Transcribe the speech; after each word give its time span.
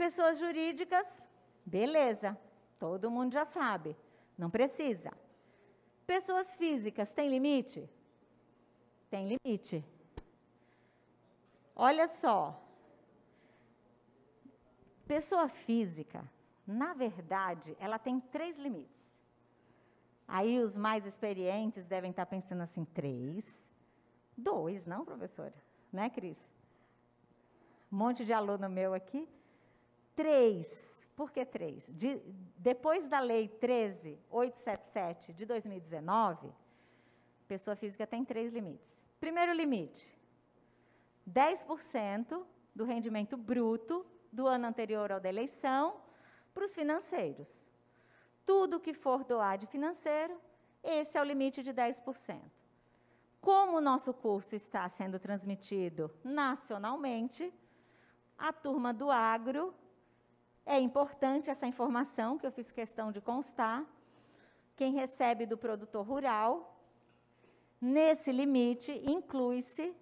Pessoas 0.00 0.38
jurídicas, 0.38 1.06
beleza, 1.62 2.34
todo 2.78 3.10
mundo 3.10 3.34
já 3.34 3.44
sabe, 3.44 3.94
não 4.38 4.48
precisa. 4.48 5.12
Pessoas 6.06 6.56
físicas, 6.56 7.12
tem 7.12 7.28
limite? 7.28 7.86
Tem 9.10 9.36
limite. 9.36 9.84
Olha 11.76 12.08
só. 12.08 12.58
Pessoa 15.06 15.50
física, 15.50 16.24
na 16.66 16.94
verdade, 16.94 17.76
ela 17.78 17.98
tem 17.98 18.20
três 18.20 18.58
limites. 18.58 19.04
Aí 20.26 20.60
os 20.60 20.78
mais 20.78 21.04
experientes 21.04 21.86
devem 21.86 22.10
estar 22.10 22.24
pensando 22.24 22.62
assim: 22.62 22.86
três, 22.86 23.44
dois, 24.34 24.86
não, 24.86 25.04
professora? 25.04 25.54
Né, 25.92 26.08
Cris? 26.08 26.38
Um 27.92 27.98
monte 27.98 28.24
de 28.24 28.32
aluno 28.32 28.66
meu 28.70 28.94
aqui. 28.94 29.28
Três. 30.20 31.06
Por 31.16 31.32
que 31.32 31.46
três? 31.46 31.86
De, 31.88 32.20
depois 32.58 33.08
da 33.08 33.20
Lei 33.20 33.48
13.877 33.48 35.32
de 35.32 35.46
2019, 35.46 36.52
pessoa 37.48 37.74
física 37.74 38.06
tem 38.06 38.22
três 38.22 38.52
limites. 38.52 39.02
Primeiro 39.18 39.50
limite: 39.54 40.14
10% 41.26 42.44
do 42.74 42.84
rendimento 42.84 43.34
bruto 43.34 44.04
do 44.30 44.46
ano 44.46 44.66
anterior 44.66 45.10
ao 45.10 45.20
da 45.20 45.30
eleição 45.30 45.96
para 46.52 46.66
os 46.66 46.74
financeiros. 46.74 47.66
Tudo 48.44 48.78
que 48.78 48.92
for 48.92 49.24
doar 49.24 49.56
de 49.56 49.66
financeiro, 49.66 50.38
esse 50.84 51.16
é 51.16 51.20
o 51.22 51.24
limite 51.24 51.62
de 51.62 51.72
10%. 51.72 52.42
Como 53.40 53.78
o 53.78 53.80
nosso 53.80 54.12
curso 54.12 54.54
está 54.54 54.86
sendo 54.90 55.18
transmitido 55.18 56.10
nacionalmente, 56.22 57.50
a 58.36 58.52
turma 58.52 58.92
do 58.92 59.10
agro, 59.10 59.74
é 60.70 60.78
importante 60.78 61.50
essa 61.50 61.66
informação 61.66 62.38
que 62.38 62.46
eu 62.46 62.52
fiz 62.52 62.70
questão 62.70 63.10
de 63.10 63.20
constar. 63.20 63.84
Quem 64.76 64.92
recebe 64.92 65.44
do 65.44 65.58
produtor 65.58 66.06
rural, 66.06 66.52
nesse 67.80 68.30
limite, 68.30 68.92
inclui-se, 69.04 69.92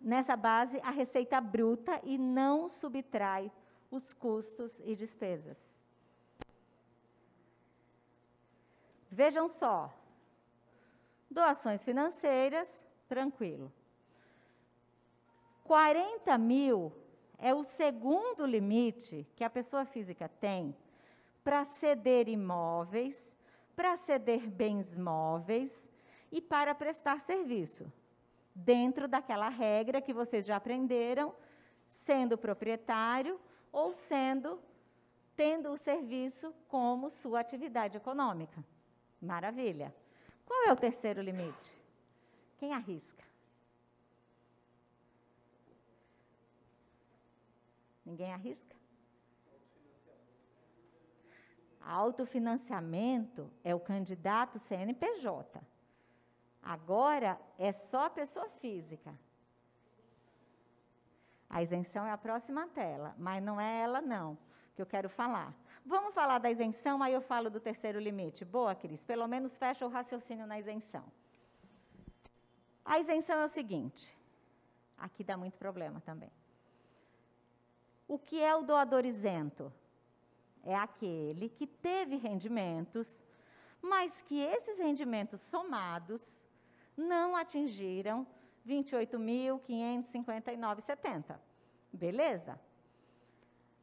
nessa 0.00 0.36
base, 0.36 0.80
a 0.82 0.90
receita 0.90 1.40
bruta 1.40 2.00
e 2.02 2.18
não 2.18 2.68
subtrai 2.68 3.50
os 3.92 4.12
custos 4.12 4.76
e 4.84 4.96
despesas. 4.96 5.58
Vejam 9.08 9.46
só, 9.46 9.94
doações 11.30 11.84
financeiras, 11.84 12.68
tranquilo. 13.08 13.72
40 15.62 16.36
mil 16.38 16.92
é 17.40 17.54
o 17.54 17.64
segundo 17.64 18.44
limite 18.44 19.26
que 19.34 19.42
a 19.42 19.50
pessoa 19.50 19.84
física 19.84 20.28
tem 20.28 20.76
para 21.42 21.64
ceder 21.64 22.28
imóveis, 22.28 23.36
para 23.74 23.96
ceder 23.96 24.48
bens 24.48 24.94
móveis 24.94 25.88
e 26.30 26.40
para 26.40 26.74
prestar 26.74 27.20
serviço, 27.20 27.90
dentro 28.54 29.08
daquela 29.08 29.48
regra 29.48 30.02
que 30.02 30.12
vocês 30.12 30.44
já 30.44 30.56
aprenderam, 30.56 31.34
sendo 31.88 32.36
proprietário 32.36 33.40
ou 33.72 33.92
sendo 33.92 34.60
tendo 35.34 35.72
o 35.72 35.78
serviço 35.78 36.54
como 36.68 37.08
sua 37.08 37.40
atividade 37.40 37.96
econômica. 37.96 38.62
Maravilha. 39.22 39.94
Qual 40.44 40.64
é 40.64 40.72
o 40.72 40.76
terceiro 40.76 41.22
limite? 41.22 41.72
Quem 42.58 42.74
arrisca? 42.74 43.24
Ninguém 48.10 48.32
arrisca? 48.32 48.76
Autofinanciamento 51.80 53.48
é 53.62 53.72
o 53.72 53.78
candidato 53.78 54.58
CNPJ. 54.58 55.62
Agora 56.60 57.40
é 57.56 57.70
só 57.70 58.06
a 58.06 58.10
pessoa 58.10 58.48
física. 58.60 59.16
A 61.48 61.62
isenção 61.62 62.04
é 62.04 62.10
a 62.10 62.18
próxima 62.18 62.66
tela, 62.66 63.14
mas 63.16 63.40
não 63.40 63.60
é 63.60 63.80
ela 63.80 64.00
não 64.00 64.36
que 64.74 64.82
eu 64.82 64.86
quero 64.86 65.08
falar. 65.08 65.54
Vamos 65.86 66.12
falar 66.12 66.38
da 66.38 66.50
isenção, 66.50 67.00
aí 67.04 67.12
eu 67.12 67.20
falo 67.20 67.48
do 67.48 67.60
terceiro 67.60 68.00
limite. 68.00 68.44
Boa, 68.44 68.74
Cris, 68.74 69.04
pelo 69.04 69.28
menos 69.28 69.56
fecha 69.56 69.86
o 69.86 69.88
raciocínio 69.88 70.48
na 70.48 70.58
isenção. 70.58 71.04
A 72.84 72.98
isenção 72.98 73.38
é 73.38 73.44
o 73.44 73.48
seguinte, 73.48 74.16
aqui 74.98 75.22
dá 75.22 75.36
muito 75.36 75.56
problema 75.56 76.00
também. 76.00 76.39
O 78.10 78.18
que 78.18 78.42
é 78.42 78.54
o 78.56 78.64
doador 78.64 79.06
isento? 79.06 79.72
É 80.64 80.74
aquele 80.74 81.48
que 81.48 81.64
teve 81.64 82.16
rendimentos, 82.16 83.22
mas 83.80 84.20
que 84.20 84.40
esses 84.40 84.80
rendimentos 84.80 85.40
somados 85.40 86.42
não 86.96 87.36
atingiram 87.36 88.26
28.559,70. 88.66 91.38
Beleza? 91.92 92.60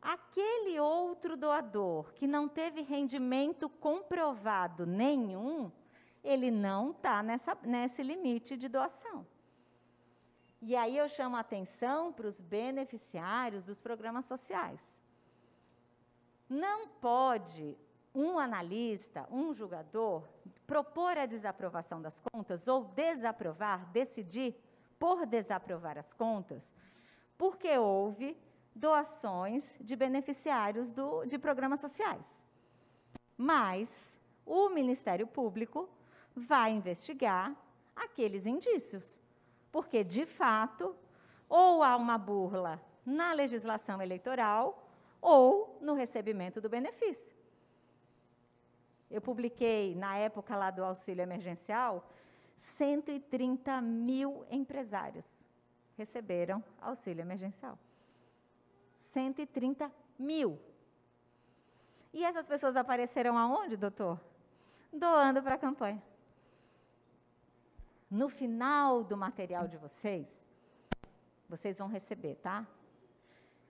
Aquele 0.02 0.78
outro 0.78 1.38
doador 1.38 2.12
que 2.12 2.28
não 2.28 2.50
teve 2.50 2.82
rendimento 2.82 3.70
comprovado 3.70 4.86
nenhum, 4.86 5.72
ele 6.22 6.52
não 6.52 6.92
está 6.92 7.24
nesse 7.64 8.04
limite 8.04 8.58
de 8.58 8.68
doação. 8.68 9.26
E 10.62 10.76
aí 10.76 10.98
eu 10.98 11.08
chamo 11.08 11.36
a 11.36 11.42
atenção 11.42 12.12
para 12.12 12.28
os 12.28 12.42
beneficiários 12.42 13.64
dos 13.64 13.80
programas 13.80 14.26
sociais. 14.26 14.82
Não 16.50 16.88
pode 16.88 17.78
um 18.14 18.40
analista, 18.40 19.28
um 19.30 19.54
julgador, 19.54 20.24
propor 20.66 21.18
a 21.18 21.28
desaprovação 21.28 22.02
das 22.02 22.20
contas 22.20 22.68
ou 22.68 22.86
desaprovar, 22.86 23.86
decidir 23.92 24.56
por 24.98 25.28
desaprovar 25.28 25.98
as 26.00 26.14
contas, 26.14 26.74
porque 27.38 27.78
houve 27.78 28.36
doações 28.74 29.64
de 29.80 29.96
beneficiários 29.96 30.92
do, 30.92 31.26
de 31.26 31.38
programas 31.38 31.80
sociais. 31.80 32.26
Mas 33.38 33.96
o 34.46 34.70
Ministério 34.70 35.28
Público 35.28 35.88
vai 36.36 36.72
investigar 36.72 37.56
aqueles 37.96 38.48
indícios, 38.48 39.20
porque, 39.78 40.04
de 40.04 40.26
fato, 40.26 40.96
ou 41.48 41.84
há 41.84 41.96
uma 41.96 42.18
burla 42.18 42.82
na 43.06 43.32
legislação 43.32 44.02
eleitoral 44.02 44.90
ou 45.22 45.78
no 45.80 45.94
recebimento 45.94 46.60
do 46.60 46.68
benefício. 46.68 47.38
Eu 49.08 49.22
publiquei, 49.22 49.94
na 49.94 50.18
época 50.18 50.56
lá 50.56 50.72
do 50.72 50.84
auxílio 50.84 51.22
emergencial, 51.22 52.10
130 52.56 53.80
mil 53.80 54.44
empresários 54.50 55.46
receberam 55.96 56.64
auxílio 56.82 57.22
emergencial. 57.22 57.78
130 59.14 59.92
mil. 60.18 60.60
E 62.12 62.24
essas 62.24 62.48
pessoas 62.48 62.76
apareceram 62.76 63.38
aonde, 63.38 63.78
doutor? 63.78 64.20
Doando 64.92 65.44
para 65.44 65.54
a 65.54 65.60
campanha. 65.60 66.02
No 68.10 68.30
final 68.30 69.04
do 69.04 69.18
material 69.18 69.68
de 69.68 69.78
vocês, 69.78 70.28
vocês 71.50 71.78
vão 71.78 71.88
receber, 71.88 72.36
tá? 72.36 72.66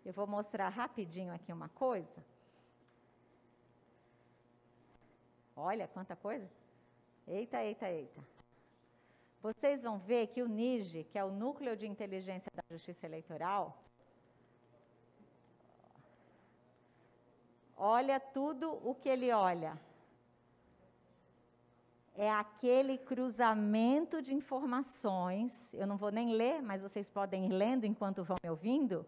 Eu 0.05 0.13
vou 0.13 0.27
mostrar 0.27 0.69
rapidinho 0.69 1.33
aqui 1.33 1.51
uma 1.51 1.69
coisa. 1.69 2.23
Olha 5.55 5.87
quanta 5.87 6.15
coisa. 6.15 6.47
Eita, 7.27 7.63
eita, 7.63 7.89
eita. 7.89 8.21
Vocês 9.41 9.81
vão 9.83 9.97
ver 9.97 10.27
que 10.27 10.43
o 10.43 10.47
NIGE, 10.47 11.03
que 11.03 11.17
é 11.17 11.23
o 11.23 11.31
Núcleo 11.31 11.75
de 11.75 11.87
Inteligência 11.87 12.51
da 12.53 12.63
Justiça 12.69 13.05
Eleitoral, 13.05 13.83
olha 17.75 18.19
tudo 18.19 18.71
o 18.87 18.93
que 18.93 19.09
ele 19.09 19.31
olha. 19.31 19.79
É 22.19 22.31
aquele 22.31 22.97
cruzamento 22.97 24.23
de 24.23 24.33
informações. 24.33 25.71
Eu 25.71 25.85
não 25.85 25.97
vou 25.97 26.11
nem 26.11 26.33
ler, 26.33 26.63
mas 26.63 26.81
vocês 26.81 27.07
podem 27.11 27.45
ir 27.45 27.53
lendo 27.53 27.85
enquanto 27.85 28.23
vão 28.23 28.37
me 28.43 28.49
ouvindo. 28.49 29.05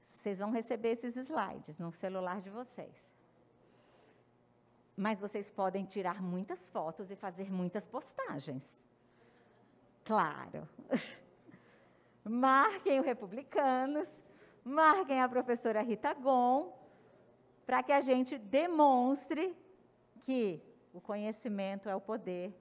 Vocês 0.00 0.40
vão 0.40 0.50
receber 0.50 0.90
esses 0.90 1.16
slides 1.16 1.78
no 1.78 1.92
celular 1.92 2.40
de 2.40 2.50
vocês. 2.50 2.92
Mas 4.96 5.20
vocês 5.20 5.48
podem 5.48 5.84
tirar 5.84 6.20
muitas 6.20 6.68
fotos 6.70 7.08
e 7.08 7.14
fazer 7.14 7.48
muitas 7.52 7.86
postagens. 7.86 8.64
Claro. 10.04 10.68
Marquem 12.24 12.98
o 12.98 13.02
Republicanos, 13.02 14.08
marquem 14.62 15.22
a 15.22 15.28
professora 15.28 15.80
Rita 15.80 16.12
Gon, 16.14 16.76
para 17.64 17.82
que 17.82 17.92
a 17.92 18.00
gente 18.00 18.36
demonstre 18.36 19.56
que 20.22 20.62
o 20.92 21.00
conhecimento 21.00 21.88
é 21.88 21.94
o 21.94 22.00
poder 22.00 22.54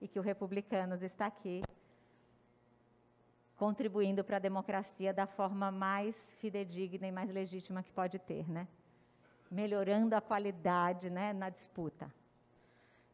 e 0.00 0.08
que 0.08 0.18
o 0.18 0.22
Republicanos 0.22 1.02
está 1.02 1.26
aqui 1.26 1.62
contribuindo 3.56 4.24
para 4.24 4.36
a 4.36 4.40
democracia 4.40 5.12
da 5.12 5.26
forma 5.26 5.70
mais 5.70 6.16
fidedigna 6.34 7.06
e 7.06 7.12
mais 7.12 7.30
legítima 7.30 7.82
que 7.82 7.90
pode 7.90 8.18
ter, 8.18 8.48
né? 8.50 8.66
Melhorando 9.50 10.14
a 10.14 10.20
qualidade, 10.20 11.08
né, 11.08 11.32
na 11.32 11.48
disputa. 11.48 12.12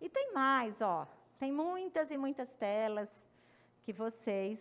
E 0.00 0.08
tem 0.08 0.32
mais, 0.32 0.80
ó, 0.80 1.06
tem 1.38 1.52
muitas 1.52 2.10
e 2.10 2.16
muitas 2.16 2.50
telas 2.54 3.10
que 3.82 3.92
vocês 3.92 4.58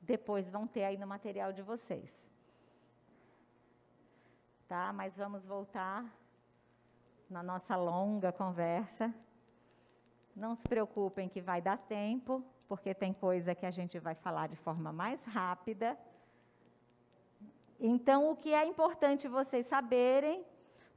depois 0.00 0.50
vão 0.50 0.66
ter 0.66 0.84
aí 0.84 0.96
no 0.96 1.06
material 1.06 1.52
de 1.52 1.62
vocês. 1.62 2.10
Tá? 4.66 4.92
Mas 4.92 5.16
vamos 5.16 5.44
voltar 5.44 6.04
na 7.30 7.42
nossa 7.42 7.76
longa 7.76 8.32
conversa. 8.32 9.14
Não 10.34 10.54
se 10.54 10.66
preocupem 10.68 11.28
que 11.28 11.40
vai 11.40 11.62
dar 11.62 11.78
tempo, 11.78 12.44
porque 12.68 12.92
tem 12.92 13.12
coisa 13.12 13.54
que 13.54 13.64
a 13.64 13.70
gente 13.70 13.98
vai 14.00 14.16
falar 14.16 14.48
de 14.48 14.56
forma 14.56 14.92
mais 14.92 15.24
rápida. 15.24 15.96
Então, 17.78 18.30
o 18.30 18.36
que 18.36 18.52
é 18.52 18.66
importante 18.66 19.28
vocês 19.28 19.64
saberem, 19.66 20.44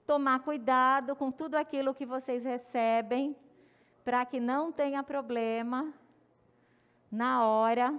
tomar 0.08 0.40
cuidado 0.40 1.16
com 1.16 1.32
tudo 1.32 1.56
aquilo 1.56 1.94
que 1.94 2.06
vocês 2.06 2.44
recebem, 2.44 3.36
para 4.04 4.26
que 4.26 4.40
não 4.40 4.72
tenha 4.72 5.02
problema 5.04 5.94
na 7.12 7.46
hora 7.46 7.98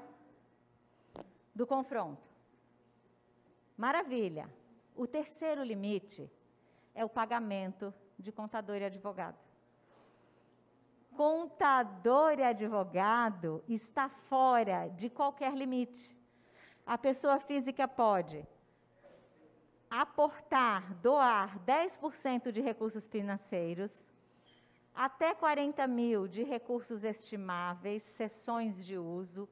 do 1.54 1.66
confronto. 1.66 2.20
Maravilha. 3.76 4.50
O 4.94 5.06
terceiro 5.06 5.62
limite 5.62 6.30
é 6.94 7.04
o 7.04 7.08
pagamento 7.08 7.92
de 8.18 8.32
contador 8.32 8.76
e 8.76 8.84
advogado. 8.84 9.38
Contador 11.16 12.38
e 12.38 12.42
advogado 12.42 13.62
está 13.68 14.08
fora 14.08 14.88
de 14.88 15.08
qualquer 15.08 15.54
limite. 15.54 16.16
A 16.84 16.98
pessoa 16.98 17.38
física 17.38 17.86
pode 17.86 18.46
aportar, 19.88 20.94
doar 20.94 21.58
10% 21.60 22.50
de 22.50 22.60
recursos 22.60 23.06
financeiros, 23.06 24.10
até 24.92 25.34
40 25.34 25.86
mil 25.86 26.26
de 26.26 26.42
recursos 26.42 27.04
estimáveis, 27.04 28.02
sessões 28.02 28.84
de 28.84 28.98
uso, 28.98 29.48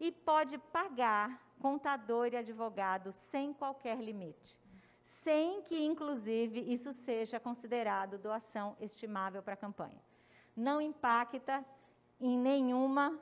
e 0.00 0.10
pode 0.10 0.58
pagar 0.58 1.40
contador 1.60 2.28
e 2.32 2.36
advogado 2.36 3.12
sem 3.12 3.52
qualquer 3.52 3.98
limite 4.00 4.63
sem 5.04 5.60
que, 5.62 5.84
inclusive, 5.84 6.60
isso 6.60 6.90
seja 6.94 7.38
considerado 7.38 8.18
doação 8.18 8.74
estimável 8.80 9.42
para 9.42 9.52
a 9.52 9.56
campanha. 9.56 10.00
Não 10.56 10.80
impacta 10.80 11.62
em 12.18 12.38
nenhuma. 12.38 13.20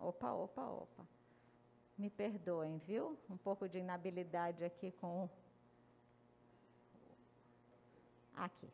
Opa, 0.00 0.32
opa, 0.32 0.66
opa. 0.66 1.06
Me 1.96 2.10
perdoem, 2.10 2.78
viu? 2.78 3.16
Um 3.30 3.36
pouco 3.36 3.68
de 3.68 3.78
inabilidade 3.78 4.64
aqui 4.64 4.90
com. 5.00 5.30
Aqui. 8.34 8.68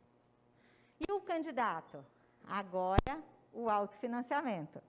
E 0.98 1.12
o 1.12 1.20
candidato? 1.20 2.04
Agora, 2.44 3.22
o 3.52 3.68
autofinanciamento. 3.68 4.82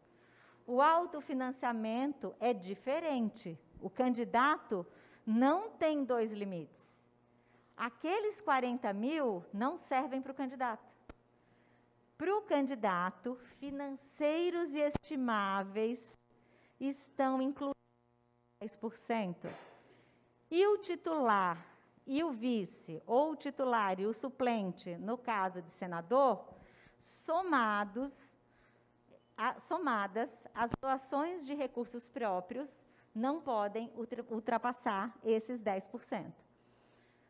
O 0.66 0.82
autofinanciamento 0.82 2.34
é 2.40 2.54
diferente. 2.54 3.60
O 3.82 3.90
candidato 3.90 4.88
não 5.25 5.70
tem 5.70 6.04
dois 6.04 6.31
limites. 6.31 6.81
Aqueles 7.75 8.40
40 8.42 8.92
mil 8.94 9.44
não 9.54 9.78
servem 9.78 10.22
para 10.22 10.31
o 10.31 10.36
candidato. 10.36 10.94
Para 12.18 12.36
o 12.36 12.42
candidato, 12.42 13.36
financeiros 13.60 14.74
e 14.74 14.80
estimáveis 14.80 16.18
estão 16.80 17.42
incluídos 17.42 17.74
10%. 18.62 19.50
E 20.52 20.66
o 20.68 20.78
titular 20.78 21.74
e 22.06 22.24
o 22.24 22.31
vice, 22.31 23.02
ou 23.08 23.31
o 23.31 23.36
titular 23.36 24.00
e 24.00 24.06
o 24.06 24.14
suplente, 24.14 24.96
no 24.98 25.18
caso 25.18 25.62
de 25.62 25.72
senador, 25.72 26.46
somados, 27.00 28.34
a, 29.38 29.58
somadas, 29.58 30.30
as 30.54 30.72
doações 30.81 31.46
de 31.46 31.54
recursos 31.54 32.10
próprios 32.10 32.70
não 33.13 33.42
podem 33.42 33.92
ultrapassar 34.30 35.15
esses 35.24 35.62
10%. 35.62 36.33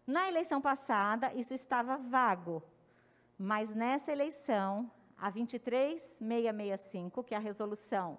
Na 0.06 0.28
eleição 0.28 0.62
passada, 0.62 1.34
isso 1.34 1.54
estava 1.54 1.98
vago, 1.98 2.62
mas 3.38 3.74
nessa 3.74 4.12
eleição, 4.12 4.92
a 5.18 5.30
23665, 5.30 7.24
que 7.24 7.34
é 7.34 7.38
a 7.38 7.40
resolução 7.40 8.18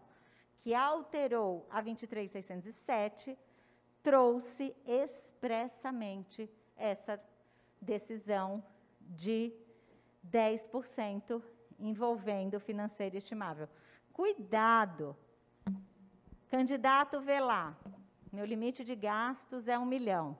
que 0.58 0.74
alterou 0.74 1.66
a 1.70 1.82
23607, 1.82 3.36
trouxe 4.02 4.74
expressamente 4.86 6.50
essa 6.74 7.20
decisão 7.80 8.64
de 8.98 9.52
10% 10.30 11.42
envolvendo 11.78 12.58
financeiro 12.58 13.16
estimável. 13.16 13.68
Cuidado, 14.12 15.14
Candidato 16.56 17.20
vê 17.20 17.40
lá, 17.40 17.76
meu 18.32 18.44
limite 18.44 18.84
de 18.84 18.94
gastos 18.94 19.66
é 19.66 19.76
um 19.76 19.84
milhão, 19.84 20.38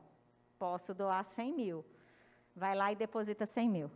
posso 0.56 0.94
doar 0.94 1.25
100 1.25 1.52
mil. 1.52 1.84
Vai 2.55 2.72
lá 2.76 2.93
e 2.93 2.94
deposita 2.94 3.44
100 3.44 3.69
mil. 3.69 3.90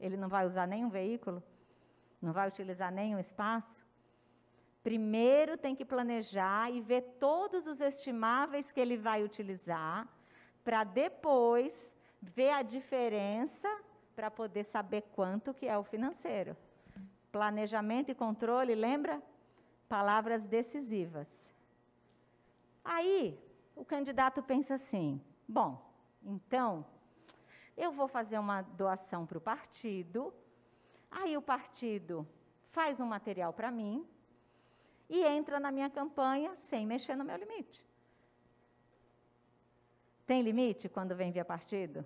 Ele 0.00 0.16
não 0.16 0.28
vai 0.28 0.44
usar 0.44 0.66
nenhum 0.66 0.88
veículo? 0.88 1.40
Não 2.20 2.32
vai 2.32 2.48
utilizar 2.48 2.90
nenhum 2.90 3.20
espaço? 3.20 3.80
Primeiro 4.82 5.56
tem 5.56 5.76
que 5.76 5.84
planejar 5.84 6.68
e 6.72 6.80
ver 6.80 7.02
todos 7.20 7.68
os 7.68 7.80
estimáveis 7.80 8.72
que 8.72 8.80
ele 8.80 8.96
vai 8.96 9.22
utilizar, 9.22 10.08
para 10.64 10.82
depois 10.82 11.96
ver 12.20 12.50
a 12.50 12.62
diferença 12.62 13.68
para 14.16 14.32
poder 14.32 14.64
saber 14.64 15.02
quanto 15.14 15.54
que 15.54 15.68
é 15.68 15.78
o 15.78 15.84
financeiro. 15.84 16.56
Planejamento 17.30 18.10
e 18.10 18.16
controle, 18.16 18.74
lembra? 18.74 19.22
Palavras 19.88 20.46
decisivas. 20.46 21.28
Aí, 22.84 23.38
o 23.74 23.84
candidato 23.84 24.42
pensa 24.42 24.74
assim: 24.74 25.20
bom, 25.48 25.82
então, 26.22 26.84
eu 27.76 27.92
vou 27.92 28.08
fazer 28.08 28.38
uma 28.38 28.62
doação 28.62 29.26
para 29.26 29.38
o 29.38 29.40
partido, 29.40 30.32
aí 31.10 31.36
o 31.36 31.42
partido 31.42 32.26
faz 32.70 33.00
um 33.00 33.06
material 33.06 33.52
para 33.52 33.70
mim 33.70 34.06
e 35.08 35.22
entra 35.24 35.60
na 35.60 35.70
minha 35.70 35.90
campanha 35.90 36.54
sem 36.54 36.86
mexer 36.86 37.16
no 37.16 37.24
meu 37.24 37.36
limite. 37.36 37.84
Tem 40.26 40.42
limite 40.42 40.88
quando 40.88 41.14
vem 41.14 41.30
via 41.30 41.44
partido? 41.44 42.04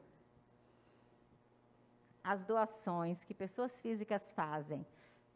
As 2.22 2.44
doações 2.44 3.24
que 3.24 3.32
pessoas 3.32 3.80
físicas 3.80 4.30
fazem 4.32 4.86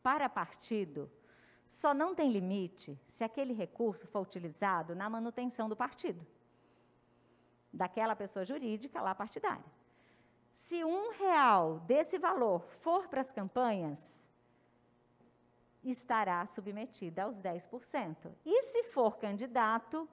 para 0.03 0.29
partido 0.29 1.11
só 1.65 1.95
não 1.95 2.15
tem 2.15 2.31
limite 2.31 2.99
se 3.07 3.25
aquele 3.25 3.53
recurso 3.53 4.07
for 4.07 4.21
utilizado 4.21 4.95
na 4.95 5.09
manutenção 5.09 5.69
do 5.69 5.77
partido, 5.77 6.25
daquela 7.73 8.15
pessoa 8.15 8.45
jurídica 8.45 9.01
lá 9.01 9.15
partidária. 9.15 9.65
Se 10.53 10.85
um 10.85 11.11
real 11.13 11.81
desse 11.81 12.19
valor 12.19 12.65
for 12.81 13.09
para 13.09 13.21
as 13.21 13.33
campanhas, 13.33 14.29
estará 15.83 16.45
submetida 16.47 17.25
aos 17.25 17.43
10%. 17.43 18.33
E 18.45 18.63
se 18.63 18.85
for 18.85 19.19
candidato, 19.19 20.09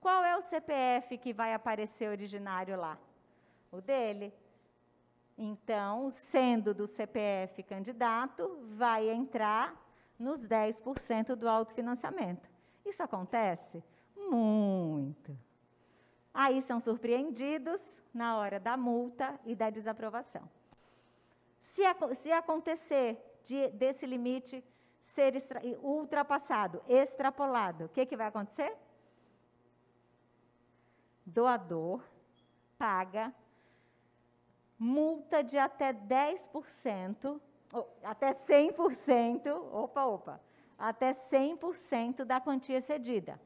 qual 0.00 0.24
é 0.24 0.36
o 0.36 0.42
CPF 0.42 1.18
que 1.18 1.32
vai 1.32 1.52
aparecer 1.52 2.08
originário 2.08 2.76
lá? 2.78 2.98
O 3.70 3.80
dele. 3.80 4.32
Então, 5.36 6.10
sendo 6.10 6.72
do 6.72 6.86
CPF 6.86 7.62
candidato, 7.62 8.58
vai 8.70 9.08
entrar 9.08 9.74
nos 10.20 10.46
10% 10.46 11.34
do 11.34 11.48
autofinanciamento. 11.48 12.48
Isso 12.84 13.02
acontece? 13.02 13.82
Muito. 14.14 15.36
Aí 16.32 16.60
são 16.62 16.78
surpreendidos 16.78 17.80
na 18.12 18.36
hora 18.36 18.60
da 18.60 18.76
multa 18.76 19.40
e 19.44 19.54
da 19.56 19.70
desaprovação. 19.70 20.48
Se, 21.58 21.82
se 22.14 22.30
acontecer 22.30 23.18
de, 23.44 23.68
desse 23.70 24.06
limite 24.06 24.62
ser 25.00 25.34
extra, 25.34 25.60
ultrapassado, 25.82 26.82
extrapolado, 26.86 27.86
o 27.86 27.88
que, 27.88 28.04
que 28.04 28.16
vai 28.16 28.26
acontecer? 28.26 28.76
Doador 31.24 32.02
paga 32.76 33.34
multa 34.78 35.42
de 35.42 35.58
até 35.58 35.92
10% 35.92 37.40
até 38.02 38.32
100%, 38.32 39.48
opa, 39.72 40.04
opa, 40.04 40.40
até 40.78 41.12
100% 41.12 42.24
da 42.24 42.40
quantia 42.40 42.80
cedida. 42.80 43.40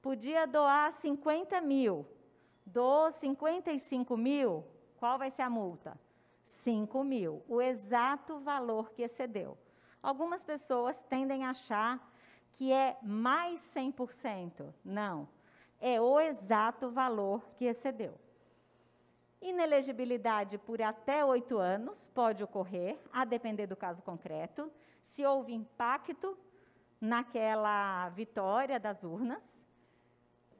Podia 0.00 0.46
doar 0.46 0.92
50 0.92 1.60
mil, 1.60 2.06
doou 2.64 3.10
55 3.10 4.16
mil, 4.16 4.64
qual 4.96 5.18
vai 5.18 5.30
ser 5.30 5.42
a 5.42 5.50
multa? 5.50 5.98
5 6.42 7.04
mil, 7.04 7.42
o 7.48 7.60
exato 7.60 8.38
valor 8.38 8.90
que 8.92 9.02
excedeu. 9.02 9.58
Algumas 10.02 10.44
pessoas 10.44 11.02
tendem 11.02 11.44
a 11.44 11.50
achar 11.50 12.12
que 12.52 12.72
é 12.72 12.96
mais 13.02 13.60
100%. 13.74 14.72
Não. 14.84 15.28
É 15.80 16.00
o 16.00 16.18
exato 16.18 16.90
valor 16.90 17.48
que 17.56 17.66
excedeu. 17.66 18.18
Inelegibilidade 19.40 20.58
por 20.58 20.82
até 20.82 21.24
oito 21.24 21.58
anos 21.58 22.08
pode 22.08 22.42
ocorrer, 22.42 22.98
a 23.12 23.24
depender 23.24 23.66
do 23.66 23.76
caso 23.76 24.02
concreto, 24.02 24.70
se 25.00 25.24
houve 25.24 25.52
impacto 25.54 26.36
naquela 27.00 28.08
vitória 28.10 28.80
das 28.80 29.04
urnas. 29.04 29.42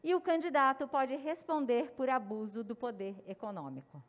E 0.03 0.15
o 0.15 0.21
candidato 0.21 0.87
pode 0.87 1.17
responder 1.17 1.91
por 1.93 2.09
abuso 2.09 2.63
do 2.63 2.77
poder 2.77 3.21
econômico. 3.27 4.03